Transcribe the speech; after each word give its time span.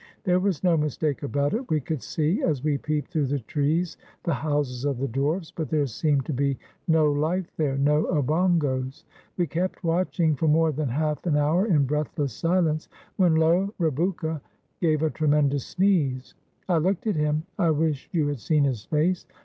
There 0.23 0.39
was 0.39 0.63
no 0.63 0.75
mistake 0.77 1.21
about 1.21 1.53
it; 1.53 1.69
we 1.69 1.79
could 1.79 2.01
see, 2.01 2.41
as 2.41 2.63
we 2.63 2.79
peeped 2.79 3.11
through 3.11 3.27
the 3.27 3.37
trees, 3.37 3.97
the 4.23 4.33
houses 4.33 4.83
of 4.83 4.97
the 4.97 5.07
dwarfs, 5.07 5.51
but 5.51 5.69
there 5.69 5.85
seemed 5.85 6.25
to 6.25 6.33
be 6.33 6.57
no 6.87 7.11
life 7.11 7.51
there, 7.55 7.77
no 7.77 8.05
Obongos. 8.05 9.03
We 9.37 9.45
kept 9.45 9.83
watching 9.83 10.35
for 10.35 10.47
more 10.47 10.71
than 10.71 10.89
half 10.89 11.23
an 11.27 11.37
hour 11.37 11.67
in 11.67 11.85
breathless 11.85 12.33
silence, 12.33 12.89
when 13.17 13.35
lo! 13.35 13.71
Rebouka 13.79 14.41
gave 14.79 15.03
a 15.03 15.11
tremendous 15.11 15.67
sneeze. 15.67 16.33
I 16.67 16.77
looked 16.79 17.05
at 17.05 17.15
him. 17.15 17.43
I 17.59 17.69
wish 17.69 18.09
you 18.11 18.25
had 18.29 18.39
seen 18.39 18.63
his 18.63 18.83
face. 18.85 19.27